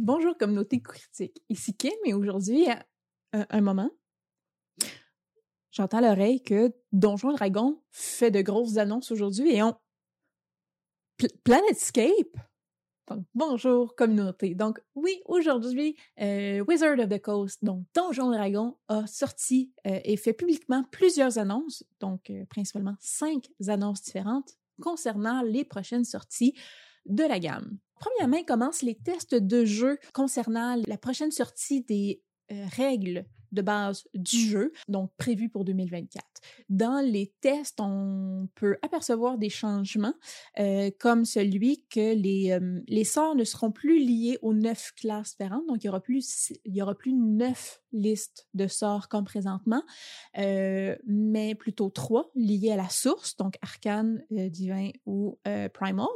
Bonjour 0.00 0.38
communauté 0.38 0.80
critique, 0.80 1.42
ici 1.48 1.76
Kim 1.76 1.90
et 2.04 2.14
aujourd'hui, 2.14 2.66
un, 3.32 3.46
un 3.50 3.60
moment, 3.60 3.90
j'entends 5.72 6.00
l'oreille 6.00 6.40
que 6.40 6.72
Donjon 6.92 7.32
Dragon 7.32 7.82
fait 7.90 8.30
de 8.30 8.40
grosses 8.40 8.76
annonces 8.76 9.10
aujourd'hui 9.10 9.56
et 9.56 9.62
on... 9.64 9.74
Pl 11.16 11.30
Planetscape? 11.42 12.36
Donc, 13.08 13.26
bonjour 13.34 13.96
communauté. 13.96 14.54
Donc, 14.54 14.78
oui, 14.94 15.20
aujourd'hui, 15.24 15.96
euh, 16.20 16.64
Wizard 16.68 17.00
of 17.00 17.08
the 17.08 17.20
Coast, 17.20 17.64
donc 17.64 17.84
Donjon 17.92 18.30
Dragon, 18.30 18.78
a 18.86 19.04
sorti 19.08 19.72
euh, 19.84 19.98
et 20.04 20.16
fait 20.16 20.32
publiquement 20.32 20.84
plusieurs 20.92 21.38
annonces, 21.38 21.82
donc 21.98 22.30
euh, 22.30 22.44
principalement 22.46 22.94
cinq 23.00 23.48
annonces 23.66 24.02
différentes 24.02 24.56
concernant 24.80 25.42
les 25.42 25.64
prochaines 25.64 26.04
sorties 26.04 26.56
de 27.04 27.24
la 27.24 27.40
gamme. 27.40 27.80
Premièrement, 27.98 28.42
commencent 28.44 28.82
les 28.82 28.94
tests 28.94 29.34
de 29.34 29.64
jeu 29.64 29.98
concernant 30.12 30.80
la 30.86 30.98
prochaine 30.98 31.30
sortie 31.30 31.82
des 31.82 32.22
euh, 32.52 32.64
règles 32.76 33.26
de 33.50 33.62
base 33.62 34.06
du 34.14 34.38
jeu, 34.38 34.72
donc 34.88 35.10
prévu 35.16 35.48
pour 35.48 35.64
2024. 35.64 36.22
Dans 36.68 37.00
les 37.00 37.32
tests, 37.40 37.80
on 37.80 38.46
peut 38.54 38.76
apercevoir 38.82 39.38
des 39.38 39.48
changements, 39.48 40.12
euh, 40.58 40.90
comme 41.00 41.24
celui 41.24 41.82
que 41.90 42.14
les, 42.14 42.52
euh, 42.52 42.80
les 42.88 43.04
sorts 43.04 43.34
ne 43.34 43.44
seront 43.44 43.70
plus 43.70 43.98
liés 43.98 44.38
aux 44.42 44.52
neuf 44.52 44.92
classes 44.96 45.30
différentes, 45.30 45.66
donc 45.66 45.82
il 45.82 45.86
y 45.86 46.82
aura 46.82 46.94
plus 46.94 47.14
neuf 47.14 47.80
listes 47.92 48.48
de 48.52 48.66
sorts 48.66 49.08
comme 49.08 49.24
présentement, 49.24 49.82
mais 50.36 51.54
plutôt 51.54 51.88
trois 51.88 52.30
liés 52.34 52.72
à 52.72 52.76
la 52.76 52.90
source, 52.90 53.34
donc 53.36 53.56
arcane, 53.62 54.22
divin 54.30 54.90
ou 55.06 55.38
primal 55.72 56.08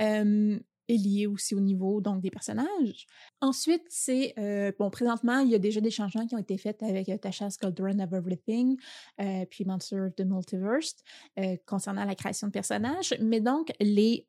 euh, 0.00 0.58
est 0.88 0.96
lié 0.96 1.26
aussi 1.26 1.54
au 1.54 1.60
niveau 1.60 2.00
donc 2.00 2.20
des 2.20 2.30
personnages. 2.30 3.06
Ensuite, 3.40 3.84
c'est 3.88 4.34
euh, 4.38 4.72
bon 4.78 4.90
présentement 4.90 5.38
il 5.40 5.50
y 5.50 5.54
a 5.54 5.58
déjà 5.58 5.80
des 5.80 5.90
changements 5.90 6.26
qui 6.26 6.34
ont 6.34 6.38
été 6.38 6.58
faits 6.58 6.82
avec 6.82 7.08
euh, 7.08 7.16
Tasha's 7.16 7.56
Cauldron 7.56 7.98
of 8.00 8.12
Everything, 8.12 8.76
euh, 9.20 9.44
puis 9.48 9.64
Monster 9.64 10.00
of 10.00 10.14
the 10.14 10.24
Multiverse 10.24 10.96
concernant 11.66 12.04
la 12.04 12.14
création 12.14 12.48
de 12.48 12.52
personnages. 12.52 13.14
Mais 13.20 13.40
donc 13.40 13.72
les 13.80 14.26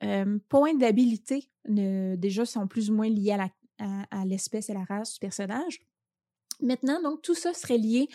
points 0.50 0.74
d'habilité 0.74 1.50
déjà 1.66 2.46
sont 2.46 2.68
plus 2.68 2.90
ou 2.90 2.96
moins 2.96 3.10
liés 3.10 3.32
à 3.32 3.38
la 3.38 3.50
à, 4.12 4.24
l'espèce 4.26 4.70
et 4.70 4.74
la 4.74 4.84
race 4.84 5.14
du 5.14 5.20
personnage. 5.20 5.80
Maintenant, 6.62 7.02
donc, 7.02 7.22
tout 7.22 7.34
ça 7.34 7.54
serait 7.54 7.78
lié 7.78 8.08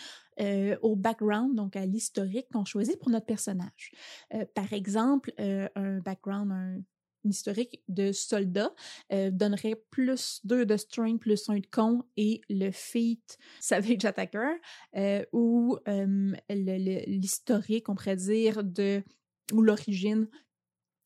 au 0.81 0.95
background, 0.95 1.55
donc 1.55 1.75
à 1.75 1.85
l'historique 1.85 2.47
qu'on 2.51 2.65
choisit 2.65 2.97
pour 2.97 3.09
notre 3.09 3.25
personnage. 3.25 3.91
Par 4.55 4.73
exemple, 4.73 5.31
un 5.37 5.99
background, 5.99 6.51
un, 6.51 6.81
historique 7.23 7.81
de 7.87 8.11
soldat 8.11 8.73
euh, 9.11 9.31
donnerait 9.31 9.81
plus 9.89 10.41
2 10.43 10.65
de 10.65 10.77
strength, 10.77 11.21
plus 11.21 11.49
1 11.49 11.59
de 11.59 11.67
con 11.71 12.03
et 12.17 12.41
le 12.49 12.71
feat 12.71 13.37
Savage 13.59 14.05
Attacker 14.05 14.53
euh, 14.95 15.23
ou 15.33 15.77
euh, 15.87 16.33
l'historique, 16.49 17.89
on 17.89 17.95
pourrait 17.95 18.15
dire, 18.15 18.63
de 18.63 19.03
ou 19.51 19.61
l'origine 19.61 20.27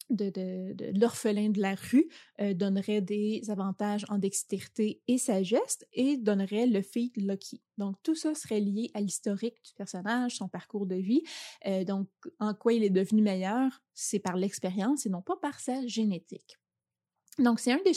de, 0.09 0.75
l'orphelin 0.99 1.49
de 1.49 1.61
la 1.61 1.75
rue 1.75 2.09
euh, 2.41 2.53
donnerait 2.53 3.01
des 3.01 3.41
avantages 3.49 4.05
en 4.09 4.17
dextérité 4.17 5.01
et 5.07 5.17
sagesse 5.17 5.85
et 5.93 6.17
donnerait 6.17 6.67
le 6.67 6.81
feat 6.81 7.15
Lucky. 7.17 7.61
Donc 7.77 7.95
tout 8.03 8.15
ça 8.15 8.35
serait 8.35 8.59
lié 8.59 8.91
à 8.93 9.01
l'historique 9.01 9.63
du 9.65 9.73
personnage, 9.75 10.37
son 10.37 10.47
parcours 10.47 10.85
de 10.85 10.95
vie. 10.95 11.23
Euh, 11.65 11.83
donc 11.83 12.07
en 12.39 12.53
quoi 12.53 12.73
il 12.73 12.83
est 12.83 12.89
devenu 12.89 13.21
meilleur, 13.21 13.81
c'est 13.93 14.19
par 14.19 14.35
l'expérience 14.35 15.05
et 15.05 15.09
non 15.09 15.21
pas 15.21 15.37
par 15.41 15.59
sa 15.59 15.85
génétique. 15.87 16.57
Donc 17.39 17.59
c'est 17.59 17.71
un 17.71 17.81
des, 17.83 17.93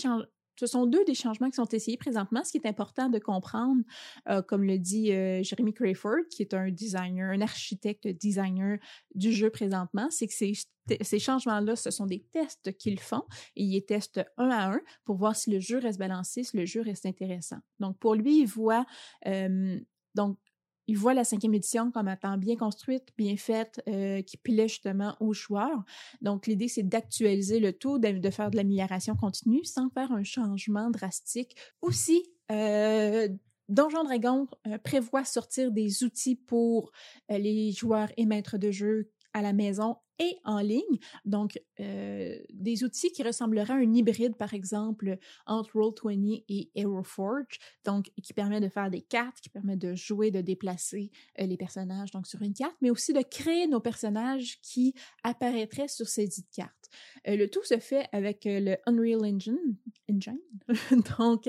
ce 0.57 0.67
sont 0.67 0.87
deux 0.87 1.05
des 1.05 1.15
changements 1.15 1.51
qui 1.51 1.57
sont 1.57 1.69
essayés 1.69 1.97
présentement. 1.97 2.43
Ce 2.45 2.53
qui 2.53 2.59
est 2.59 2.67
important 2.67 3.09
de 3.09 3.19
comprendre, 3.19 3.83
euh, 4.29 4.43
comme 4.43 4.65
le 4.65 4.79
dit 4.79 5.13
euh, 5.13 5.43
Jeremy 5.43 5.73
Crayford, 5.73 6.29
qui 6.31 6.43
est 6.43 6.55
un 6.55 6.71
designer, 6.71 7.31
un 7.31 7.41
architecte 7.41 8.09
designer 8.09 8.79
du 9.14 9.33
jeu 9.33 9.51
présentement, 9.51 10.08
c'est 10.11 10.27
que 10.27 10.35
ces, 10.35 11.19
changements-là, 11.19 11.77
ce 11.77 11.91
sont 11.91 12.07
des 12.07 12.20
tests 12.33 12.77
qu'ils 12.79 13.01
font 13.01 13.25
et 13.55 13.64
ils 13.64 13.83
testent 13.83 14.25
un 14.39 14.51
à 14.51 14.73
un 14.73 14.80
pour 15.05 15.17
voir 15.17 15.36
si 15.36 15.51
le 15.51 15.61
jeu 15.61 15.79
reste 15.79 15.98
balancé, 15.98 16.42
si 16.42 16.57
le 16.57 16.64
jeu 16.64 16.80
reste 16.80 17.07
intéressant. 17.07 17.59
Donc 17.80 17.98
pour 17.98 18.14
lui, 18.14 18.41
il 18.41 18.47
voit 18.47 18.86
euh, 19.27 19.79
donc 20.14 20.39
il 20.86 20.97
voit 20.97 21.14
la 21.14 21.24
cinquième 21.24 21.55
édition 21.55 21.91
comme 21.91 22.08
étant 22.08 22.36
bien 22.36 22.57
construite, 22.57 23.08
bien 23.17 23.36
faite, 23.36 23.83
euh, 23.89 24.23
qui 24.23 24.36
plaît 24.36 24.69
justement 24.69 25.17
aux 25.20 25.33
joueurs. 25.33 25.85
Donc, 26.20 26.47
l'idée, 26.47 26.69
c'est 26.69 26.83
d'actualiser 26.83 27.61
le 27.61 27.73
tout, 27.73 27.98
de, 27.98 28.19
de, 28.19 28.30
faire 28.30 28.51
de 28.51 28.57
l'amélioration 28.57 29.17
continue 29.17 29.64
sans 29.64 29.89
faire 29.91 30.13
un 30.13 30.24
changement 30.24 30.91
drastique. 30.91 31.57
Aussi, 31.83 32.23
euh, 32.51 33.29
Donjon 33.69 34.05
Dragon 34.05 34.47
euh, 34.67 34.79
prévoit 34.79 35.24
sortir 35.24 35.73
des 35.73 36.05
outils 36.05 36.36
pour 36.36 36.92
euh, 37.30 37.39
les 37.39 37.73
joueurs 37.73 38.08
et 38.17 38.24
maîtres 38.24 38.58
de 38.58 38.70
jeu 38.70 39.11
à 39.36 39.42
la 39.42 39.52
maison 39.52 39.98
et 40.19 40.39
en 40.45 40.61
ligne. 40.61 40.98
Donc, 41.27 41.61
euh, 41.79 42.39
des 42.48 42.85
outils 42.85 43.13
qui 43.13 43.23
ressembleraient 43.23 43.74
à 43.74 43.77
un 43.77 43.92
hybride, 43.92 44.35
par 44.35 44.55
exemple, 44.55 45.19
entre 45.45 45.73
Roll20 45.73 46.42
et 46.48 46.70
HeroForge, 46.74 47.58
donc 47.85 48.11
qui 48.23 48.33
permet 48.33 48.61
de 48.61 48.70
faire 48.70 48.89
des 48.89 49.02
cartes, 49.02 49.39
qui 49.42 49.51
permet 49.51 49.77
de 49.77 49.95
jouer, 49.95 50.30
de 50.30 50.41
déplacer 50.41 51.11
euh, 51.39 51.45
les 51.45 51.58
personnages 51.58 52.13
donc 52.13 52.27
sur 52.27 52.41
une 52.41 52.55
carte, 52.55 52.77
mais 52.80 52.89
aussi 52.89 53.13
de 53.13 53.20
créer 53.20 53.67
nos 53.67 53.80
personnages 53.80 54.58
qui 54.63 54.95
apparaîtraient 55.23 55.89
sur 55.89 56.08
ces 56.08 56.27
dites 56.27 56.51
cartes. 56.51 56.89
Euh, 57.29 57.36
le 57.36 57.51
tout 57.51 57.64
se 57.64 57.79
fait 57.79 58.08
avec 58.13 58.47
le 58.47 58.77
Unreal 58.86 59.23
Engine. 59.23 59.77
Engine? 60.11 60.41
donc, 61.18 61.47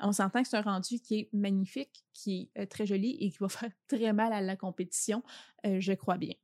on 0.00 0.12
s'entend 0.12 0.42
que 0.42 0.48
c'est 0.48 0.58
un 0.58 0.60
rendu 0.60 1.00
qui 1.00 1.20
est 1.20 1.30
magnifique, 1.32 2.04
qui 2.12 2.50
est 2.54 2.66
très 2.66 2.84
joli 2.84 3.16
et 3.18 3.30
qui 3.30 3.38
va 3.38 3.48
faire 3.48 3.70
très 3.88 4.12
mal 4.12 4.34
à 4.34 4.42
la 4.42 4.56
compétition, 4.56 5.22
je 5.64 5.94
crois 5.94 6.18
bien. 6.18 6.34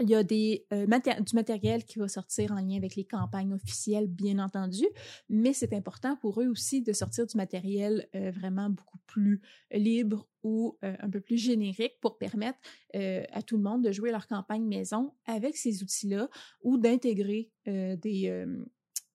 Il 0.00 0.08
y 0.08 0.14
a 0.14 0.22
des, 0.22 0.66
euh, 0.72 0.86
du 0.86 1.34
matériel 1.34 1.84
qui 1.84 1.98
va 1.98 2.08
sortir 2.08 2.52
en 2.52 2.60
lien 2.60 2.76
avec 2.76 2.96
les 2.96 3.04
campagnes 3.04 3.52
officielles, 3.52 4.06
bien 4.06 4.38
entendu, 4.38 4.86
mais 5.28 5.52
c'est 5.52 5.74
important 5.74 6.16
pour 6.16 6.40
eux 6.40 6.46
aussi 6.46 6.80
de 6.80 6.92
sortir 6.94 7.26
du 7.26 7.36
matériel 7.36 8.08
euh, 8.14 8.30
vraiment 8.30 8.70
beaucoup 8.70 8.98
plus 9.06 9.42
libre 9.70 10.26
ou 10.42 10.78
euh, 10.84 10.96
un 11.00 11.10
peu 11.10 11.20
plus 11.20 11.36
générique 11.36 12.00
pour 12.00 12.16
permettre 12.16 12.58
à 12.94 13.42
tout 13.42 13.56
le 13.56 13.62
monde 13.62 13.84
de 13.84 13.92
jouer 13.92 14.10
leur 14.10 14.26
campagne 14.26 14.64
maison 14.64 15.12
avec 15.26 15.56
ces 15.56 15.82
outils-là 15.82 16.28
ou 16.62 16.78
d'intégrer 16.78 17.50
des 17.66 18.46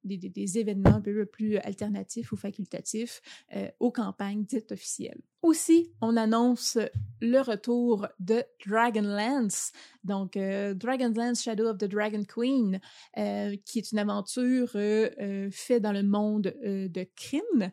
des, 0.05 0.57
événements 0.57 0.95
un 0.95 1.01
peu 1.01 1.25
plus 1.25 1.57
alternatifs 1.57 2.31
ou 2.31 2.35
facultatifs 2.35 3.21
euh, 3.55 3.69
aux 3.79 3.91
campagnes 3.91 4.45
dites 4.45 4.71
officielles. 4.71 5.21
Aussi, 5.41 5.91
on 6.01 6.17
annonce 6.17 6.77
le 7.21 7.39
retour 7.39 8.07
de 8.19 8.43
Dragonlance, 8.66 9.71
donc 10.03 10.38
euh, 10.38 10.73
Dragonlance 10.73 11.43
Shadow 11.43 11.67
of 11.67 11.77
the 11.77 11.85
Dragon 11.85 12.23
Queen, 12.23 12.79
euh, 13.17 13.55
qui 13.66 13.79
est 13.79 13.91
une 13.91 13.99
aventure 13.99 14.71
faite 15.51 15.81
dans 15.81 15.91
le 15.91 16.03
monde 16.03 16.53
de 16.61 17.07
Kryn, 17.16 17.72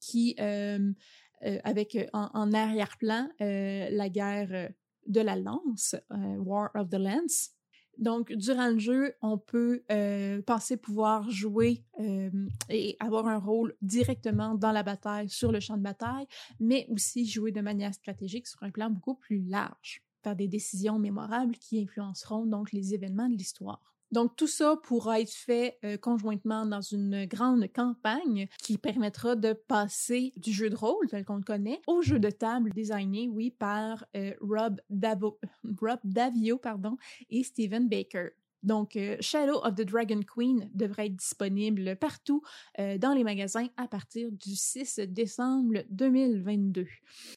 qui 0.00 0.36
avec 0.38 1.98
en 2.12 2.52
arrière-plan 2.52 3.28
la 3.38 4.08
guerre 4.08 4.70
de 5.06 5.20
la 5.20 5.36
lance, 5.36 5.96
War 6.10 6.70
of 6.74 6.88
the 6.88 6.94
Lance, 6.94 7.57
donc, 7.98 8.32
durant 8.32 8.68
le 8.68 8.78
jeu, 8.78 9.14
on 9.22 9.38
peut 9.38 9.82
euh, 9.90 10.40
penser 10.42 10.76
pouvoir 10.76 11.28
jouer 11.30 11.84
euh, 11.98 12.30
et 12.70 12.96
avoir 13.00 13.26
un 13.26 13.38
rôle 13.38 13.74
directement 13.82 14.54
dans 14.54 14.70
la 14.70 14.84
bataille, 14.84 15.28
sur 15.28 15.50
le 15.50 15.58
champ 15.58 15.76
de 15.76 15.82
bataille, 15.82 16.26
mais 16.60 16.86
aussi 16.90 17.26
jouer 17.26 17.50
de 17.50 17.60
manière 17.60 17.92
stratégique 17.92 18.46
sur 18.46 18.62
un 18.62 18.70
plan 18.70 18.88
beaucoup 18.88 19.16
plus 19.16 19.40
large, 19.40 20.04
faire 20.22 20.36
des 20.36 20.46
décisions 20.46 21.00
mémorables 21.00 21.56
qui 21.56 21.82
influenceront 21.82 22.46
donc 22.46 22.70
les 22.72 22.94
événements 22.94 23.28
de 23.28 23.34
l'histoire. 23.34 23.97
Donc 24.10 24.36
tout 24.36 24.46
ça 24.46 24.76
pourra 24.82 25.20
être 25.20 25.32
fait 25.32 25.78
euh, 25.84 25.98
conjointement 25.98 26.64
dans 26.64 26.80
une 26.80 27.26
grande 27.26 27.70
campagne 27.72 28.48
qui 28.62 28.78
permettra 28.78 29.36
de 29.36 29.52
passer 29.52 30.32
du 30.36 30.52
jeu 30.52 30.70
de 30.70 30.76
rôle 30.76 31.08
tel 31.08 31.24
qu'on 31.24 31.36
le 31.36 31.42
connaît 31.42 31.80
au 31.86 32.00
jeu 32.00 32.18
de 32.18 32.30
table 32.30 32.72
designé, 32.72 33.28
oui, 33.28 33.50
par 33.50 34.06
euh, 34.16 34.32
Rob, 34.40 34.80
Davio 36.04 36.58
pardon, 36.58 36.96
et 37.28 37.42
Stephen 37.42 37.88
Baker. 37.88 38.30
Donc, 38.64 38.96
euh, 38.96 39.16
Shadow 39.20 39.60
of 39.62 39.76
the 39.76 39.82
Dragon 39.82 40.20
Queen 40.20 40.68
devrait 40.74 41.06
être 41.06 41.16
disponible 41.16 41.94
partout 41.96 42.42
dans 42.76 43.12
les 43.14 43.22
magasins 43.22 43.68
à 43.76 43.86
partir 43.86 44.32
du 44.32 44.56
6 44.56 45.00
décembre 45.08 45.84
2022. 45.90 46.86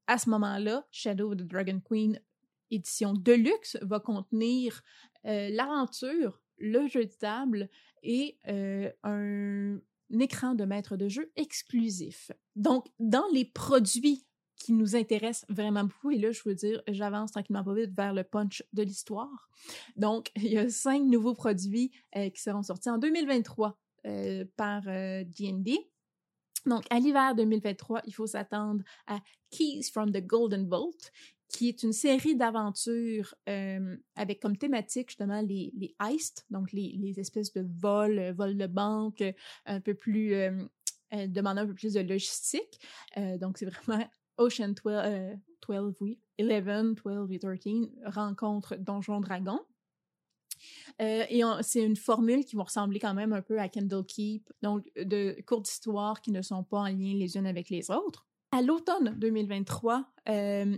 À 0.08 0.18
ce 0.18 0.30
moment-là, 0.32 0.88
Shadow 0.92 1.32
of 1.32 1.38
the 1.38 1.44
Dragon 1.44 1.80
Queen 1.80 2.20
édition 2.72 3.14
Deluxe 3.14 3.78
va 3.82 4.00
contenir 4.00 4.82
l'aventure 5.24 6.42
le 6.62 6.88
jeu 6.88 7.06
de 7.06 7.12
table 7.12 7.70
et 8.04 8.38
euh, 8.48 8.92
un, 9.04 9.80
écran 10.20 10.56
de 10.56 10.66
maître 10.66 10.98
de 10.98 11.08
jeu 11.08 11.32
exclusif. 11.36 12.32
Donc, 12.56 12.88
dans 13.00 13.28
les 13.34 13.46
produits 13.46 14.26
qui 14.56 14.74
nous 14.74 14.96
intéressent 14.96 15.46
vraiment 15.50 15.86
beaucoup, 15.86 16.12
et 16.12 16.20
là, 16.20 16.32
je 16.32 16.42
veux 16.46 16.54
dire, 16.54 16.82
j'avance 16.88 17.32
tranquillement 17.32 17.64
pas 17.64 17.74
vite 17.74 17.96
vers 17.96 18.14
le 18.14 18.24
punch 18.24 18.64
de 18.74 18.84
l'histoire. 18.84 19.50
Donc, 19.96 20.32
il 20.36 20.52
y 20.52 20.58
a 20.58 20.70
cinq 20.70 21.02
nouveaux 21.02 21.34
produits 21.34 21.92
euh, 22.16 22.30
qui 22.30 22.42
seront 22.42 22.64
sortis 22.64 22.90
en 22.90 22.98
2023 22.98 23.78
euh, 24.06 24.46
par 24.56 24.84
D&D. 24.84 25.78
Donc, 26.68 26.84
à 26.92 27.00
l'hiver 27.00 27.34
2023, 27.34 28.02
il 28.06 28.14
faut 28.14 28.28
s'attendre 28.28 28.84
à 29.08 29.20
Keys 29.50 29.90
from 29.92 30.12
the 30.12 30.24
Golden 30.24 30.68
Vault, 30.68 31.10
qui 31.52 31.68
est 31.68 31.84
une 31.84 31.94
série 31.94 32.36
d'aventures 32.36 33.36
euh, 33.50 33.98
avec 34.16 34.42
comme 34.42 34.58
thématique 34.58 35.10
justement 35.10 35.42
les, 35.42 35.72
les 35.76 35.96
heists, 36.02 36.46
donc 36.50 36.72
les, 36.72 36.96
les 36.98 37.20
espèces 37.20 37.54
de 37.54 37.66
vols, 37.80 38.20
euh, 38.20 38.34
vols 38.34 38.58
de 38.58 38.68
banque, 38.68 39.24
un 39.66 39.82
peu 39.82 39.94
plus, 39.94 40.34
euh, 40.34 40.52
euh, 41.14 41.28
demandant 41.28 41.62
un 41.62 41.68
peu 41.68 41.74
plus 41.74 41.94
de 41.94 42.00
logistique. 42.00 42.80
Euh, 43.18 43.38
donc, 43.38 43.58
c'est 43.58 43.66
vraiment 43.66 44.06
Ocean 44.38 44.70
12, 44.70 45.38
12, 45.68 45.96
oui, 46.00 46.20
11, 46.40 46.96
12 46.96 47.32
et 47.32 47.40
13, 47.40 47.58
rencontre 48.06 48.76
Donjon 48.78 49.20
Dragon. 49.20 49.60
Euh, 51.02 51.26
et 51.30 51.42
c'est 51.62 51.84
une 51.84 51.96
formule 51.96 52.46
qui 52.46 52.56
va 52.56 52.64
ressembler 52.64 53.00
quand 53.00 53.14
même 53.14 53.34
un 53.34 53.42
peu 53.42 53.60
à 53.60 53.68
Kendall 53.68 54.06
Keep, 54.06 54.52
donc 54.62 54.86
de 54.96 55.36
courtes 55.46 55.70
histoires 55.70 56.22
qui 56.22 56.32
ne 56.32 56.42
sont 56.42 56.64
pas 56.64 56.80
en 56.80 56.86
lien 56.86 57.16
les 57.16 57.36
unes 57.36 57.48
avec 57.48 57.70
les 57.70 57.90
autres. 57.90 58.28
À 58.52 58.62
l'automne 58.62 59.16
2023, 59.18 60.06
euh, 60.30 60.78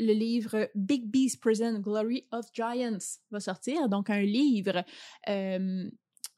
le 0.00 0.12
livre 0.12 0.68
Big 0.74 1.10
Beast 1.10 1.40
Present 1.40 1.80
Glory 1.80 2.26
of 2.32 2.46
Giants 2.52 3.18
va 3.30 3.40
sortir, 3.40 3.88
donc 3.88 4.10
un 4.10 4.22
livre, 4.22 4.84
euh, 5.28 5.90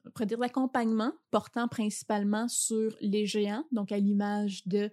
on 0.04 0.10
pourrait 0.10 0.26
dire 0.26 0.38
d'accompagnement 0.38 1.12
portant 1.30 1.68
principalement 1.68 2.48
sur 2.48 2.96
les 3.00 3.26
géants, 3.26 3.64
donc 3.70 3.92
à 3.92 3.98
l'image 3.98 4.66
de 4.66 4.90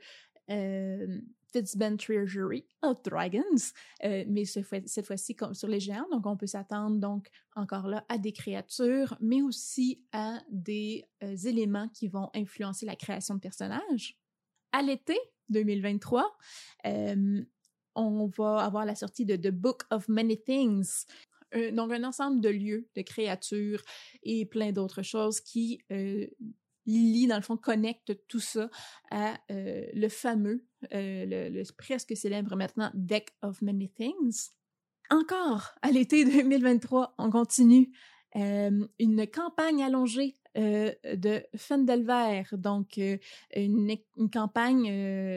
euh, 0.50 1.19
Fitzben 1.51 1.98
Treasury 1.98 2.66
of 2.81 3.01
Dragons, 3.04 3.74
euh, 4.04 4.24
mais 4.27 4.45
cette 4.45 5.06
fois-ci 5.06 5.36
sur 5.54 5.68
les 5.68 5.80
géants. 5.80 6.07
Donc, 6.12 6.25
on 6.25 6.38
peut 6.38 6.48
s'attendre 6.48 6.98
donc 7.00 7.27
encore 7.56 7.88
là 7.88 8.06
à 8.10 8.18
des 8.18 8.31
créatures, 8.31 9.18
mais 9.19 9.42
aussi 9.42 10.04
à 10.12 10.42
des 10.50 11.06
euh, 11.24 11.36
éléments 11.36 11.89
qui 11.89 12.07
vont 12.07 12.30
influencer 12.36 12.86
la 12.86 12.95
création 12.95 13.36
de 13.36 13.39
personnages. 13.39 14.18
À 14.71 14.81
l'été 14.81 15.18
2023, 15.50 16.38
euh, 16.86 17.44
on 17.96 18.28
va 18.28 18.60
avoir 18.60 18.86
la 18.86 18.96
sortie 18.96 19.26
de 19.26 19.36
The 19.36 19.52
Book 19.52 19.84
of 19.92 20.08
Many 20.08 20.42
Things. 20.42 21.06
Donc, 21.74 21.92
un 21.92 22.04
ensemble 22.04 22.42
de 22.42 22.50
lieux, 22.50 22.88
de 22.96 23.02
créatures 23.02 23.82
et 24.22 24.46
plein 24.46 24.72
d'autres 24.72 25.02
choses 25.02 25.42
qui 25.42 25.82
euh, 25.92 26.28
Lily, 26.90 27.28
dans 27.28 27.36
le 27.36 27.42
fond, 27.42 27.58
connecte 27.58 28.18
tout 28.28 28.40
ça 28.40 28.70
à 29.12 29.40
euh, 29.52 29.86
le 29.94 30.10
fameux, 30.10 30.66
euh, 30.94 31.26
le, 31.26 31.50
le, 31.50 31.64
presque 31.78 32.18
célèbre 32.18 32.56
maintenant 32.56 32.92
Deck 32.94 33.30
of 33.44 33.62
Many 33.62 33.90
Things. 33.90 34.50
Encore 35.12 35.76
à 35.82 35.92
l'été 35.92 36.26
2023, 36.26 37.16
on 37.18 37.30
continue 37.30 37.92
euh, 38.36 38.88
une 39.00 39.28
campagne 39.28 39.84
allongée 39.84 40.36
euh, 40.57 40.94
de 41.16 41.44
Fendelver, 41.56 42.44
donc 42.54 42.98
euh, 42.98 43.18
une, 43.56 43.98
campagne, 44.31 44.90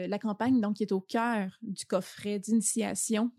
la 0.07 0.19
campagne 0.19 0.59
donc 0.59 0.77
qui 0.77 0.83
est 0.83 0.91
au 0.91 1.01
cœur 1.01 1.57
du 1.61 1.85
coffret 1.85 2.39
d'initiation, 2.39 3.31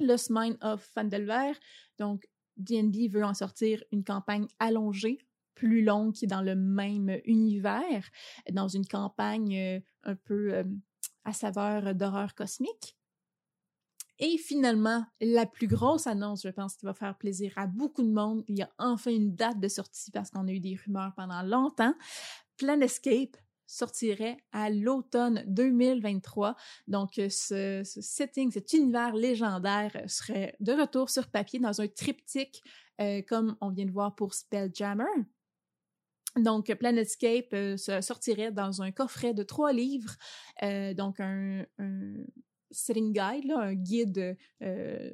Lost 0.00 0.30
Mine 0.30 0.56
of 0.60 0.82
Fendelver. 0.94 1.52
Donc 1.98 2.26
D&D 2.56 3.08
veut 3.08 3.24
en 3.24 3.34
sortir 3.34 3.82
une 3.92 4.04
campagne 4.04 4.46
allongée 4.58 5.18
plus 5.54 5.84
longue 5.84 6.12
qui 6.12 6.24
est 6.24 6.28
dans 6.28 6.42
le 6.42 6.54
même 6.54 7.20
univers, 7.24 8.08
dans 8.50 8.68
une 8.68 8.86
campagne 8.86 9.56
euh, 9.56 9.80
un 10.02 10.16
peu 10.16 10.54
euh, 10.54 10.64
à 11.24 11.32
saveur 11.32 11.94
d'horreur 11.94 12.34
cosmique. 12.34 12.96
Et 14.18 14.38
finalement, 14.38 15.04
la 15.20 15.44
plus 15.46 15.66
grosse 15.66 16.06
annonce, 16.06 16.42
je 16.42 16.48
pense, 16.48 16.76
qui 16.76 16.86
va 16.86 16.94
faire 16.94 17.18
plaisir 17.18 17.52
à 17.56 17.66
beaucoup 17.66 18.02
de 18.02 18.12
monde, 18.12 18.44
il 18.48 18.58
y 18.58 18.62
a 18.62 18.70
enfin 18.78 19.10
une 19.10 19.34
date 19.34 19.58
de 19.58 19.68
sortie 19.68 20.10
parce 20.10 20.30
qu'on 20.30 20.46
a 20.46 20.52
eu 20.52 20.60
des 20.60 20.76
rumeurs 20.76 21.12
pendant 21.16 21.42
longtemps. 21.42 21.94
Planescape 22.56 23.36
sortirait 23.66 24.36
à 24.52 24.70
l'automne 24.70 25.42
2023. 25.48 26.54
Donc, 26.86 27.14
ce, 27.14 27.82
ce, 27.84 28.00
setting, 28.00 28.52
cet 28.52 28.72
univers 28.72 29.14
légendaire 29.14 30.04
serait 30.06 30.54
de 30.60 30.72
retour 30.72 31.10
sur 31.10 31.28
papier 31.28 31.58
dans 31.58 31.80
un 31.80 31.88
triptyque, 31.88 32.62
euh, 33.00 33.22
comme 33.22 33.56
on 33.60 33.70
vient 33.70 33.86
de 33.86 33.90
voir 33.90 34.14
pour 34.14 34.34
Spelljammer. 34.34 35.04
Donc, 36.36 36.72
Planetscape 36.74 37.52
euh, 37.52 37.76
sortirait 37.76 38.52
dans 38.52 38.82
un 38.82 38.90
coffret 38.90 39.34
de 39.34 39.42
trois 39.42 39.72
livres, 39.72 40.14
euh, 40.62 40.92
donc 40.94 41.20
un, 41.20 41.64
setting 42.74 43.12
guide, 43.12 43.46
là, 43.46 43.60
un 43.60 43.74
guide 43.74 44.36
euh, 44.62 45.10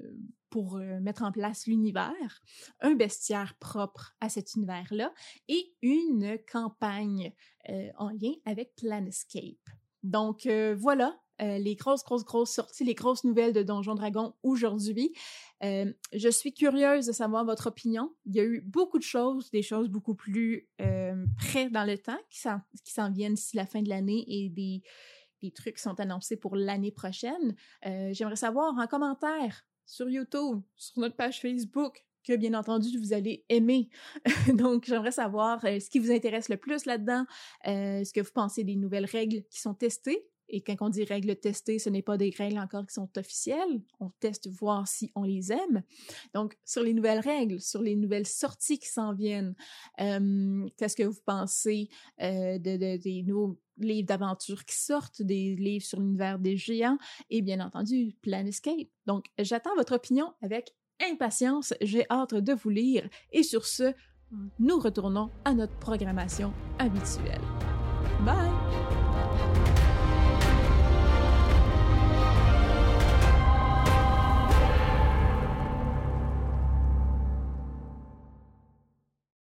pour 0.51 0.77
euh, 0.77 0.99
mettre 1.01 1.23
en 1.23 1.33
place 1.33 1.67
l'univers, 1.67 2.43
un 2.81 2.95
bestiaire 2.95 3.55
propre 3.61 4.15
à 4.21 4.29
cet 4.29 4.55
univers-là 4.55 5.13
et 5.49 5.73
une 5.83 6.39
campagne 6.51 7.33
euh, 7.69 7.89
en 7.99 8.11
lien 8.11 8.33
avec 8.45 8.75
Planetscape. 8.77 9.71
Donc, 10.03 10.49
voilà, 10.79 11.15
les 11.39 11.75
grosses, 11.75 12.03
grosses, 12.05 12.25
grosses 12.25 12.55
sorties, 12.55 12.85
les 12.85 12.95
grosses 12.95 13.23
nouvelles 13.23 13.53
de 13.53 13.63
Donjon 13.63 13.95
Dragon 13.95 14.33
aujourd'hui. 14.43 15.13
Je 15.61 16.31
suis 16.31 16.55
curieuse 16.55 17.05
de 17.05 17.13
savoir 17.13 17.45
votre 17.45 17.67
opinion. 17.67 18.11
Il 18.25 18.35
y 18.35 18.41
a 18.41 18.45
eu 18.45 18.63
beaucoup 18.63 18.99
de 18.99 19.05
choses, 19.05 19.51
des 19.51 19.61
choses 19.61 19.91
beaucoup 19.91 20.15
plus 20.15 20.71
près 21.37 21.69
dans 21.69 21.85
le 21.85 21.99
temps 21.99 22.19
qui 22.31 22.41
s'en 22.41 23.11
viennent 23.11 23.35
d'ici 23.35 23.57
la 23.57 23.67
fin 23.67 23.83
de 23.83 23.91
l'année 23.91 24.25
et 24.27 24.49
des, 24.49 24.83
des 25.41 25.51
trucs 25.51 25.77
qui 25.77 25.83
sont 25.83 25.99
annoncés 26.01 26.37
pour 26.37 26.57
l'année 26.57 26.93
prochaine. 26.93 27.55
Euh, 27.87 28.11
J'aimerais 28.13 28.37
savoir 28.37 28.77
en 28.77 28.87
commentaire 28.87 29.65
sur 29.87 30.09
YouTube, 30.09 30.61
sur 30.77 31.01
notre 31.01 31.17
page 31.17 31.41
Facebook, 31.41 32.05
que 32.25 32.37
bien 32.37 32.55
entendu 32.55 32.99
vous 32.99 33.13
allez 33.13 33.45
aimer. 33.49 33.89
Donc 34.55 34.85
j'aimerais 34.87 35.13
savoir 35.13 35.65
euh, 35.65 35.81
ce 35.81 35.91
qui 35.91 35.99
vous 35.99 36.13
intéresse 36.13 36.49
le 36.49 36.57
plus 36.57 36.85
là-dedans, 36.85 37.25
euh, 37.67 38.05
ce 38.05 38.13
que 38.13 38.21
vous 38.21 38.33
pensez 38.33 38.65
des 38.65 38.77
nouvelles 38.77 39.07
règles 39.07 39.43
qui 39.51 39.61
sont 39.61 39.75
testées, 39.75 40.27
et 40.53 40.63
quand 40.63 40.75
on 40.81 40.89
dit 40.89 41.05
règles 41.05 41.37
testées, 41.37 41.79
ce 41.79 41.89
n'est 41.91 42.03
pas 42.03 42.17
des 42.17 42.31
règles 42.37 42.59
encore 42.59 42.85
qui 42.85 42.95
sont 42.95 43.09
officielles. 43.17 43.83
On 44.01 44.11
teste 44.19 44.49
voir 44.49 44.89
si 44.89 45.13
on 45.15 45.23
les 45.23 45.53
aime. 45.53 45.85
Donc, 46.35 46.59
sur 46.65 46.83
les 46.83 46.93
nouvelles 46.93 47.21
règles, 47.21 47.61
sur 47.61 47.81
les 47.81 47.95
nouvelles 47.95 48.27
sorties 48.27 48.81
qui 48.81 48.89
s'en 48.89 49.15
viennent, 49.15 49.55
euh, 50.01 50.67
qu'est-ce 50.77 50.97
que 50.97 51.05
vous 51.05 51.21
pensez 51.25 51.89
de, 52.19 52.97
des 52.97 53.23
nouveaux 53.23 53.61
livres 53.87 54.07
d'aventure 54.07 54.65
qui 54.65 54.77
sortent, 54.77 55.23
des 55.23 55.57
livres 55.57 55.85
sur 55.85 56.01
l'univers 56.01 56.39
des 56.39 56.57
géants 56.57 56.99
et 57.31 57.43
bien 57.43 57.61
entendu 57.61 58.17
Planescape. 58.23 58.89
Donc, 59.07 59.27
j'attends 59.39 59.75
votre 59.77 59.95
opinion 59.95 60.33
avec 60.43 60.75
impatience. 61.11 61.75
J'ai 61.81 62.05
hâte 62.11 62.35
de 62.35 62.53
vous 62.53 62.71
lire. 62.71 63.09
Et 63.33 63.43
sur 63.43 63.67
ce, 63.67 63.95
nous 64.59 64.79
retournons 64.79 65.31
à 65.45 65.55
notre 65.55 65.77
programmation 65.79 66.53
habituelle. 66.79 67.43
Bye! 68.25 69.00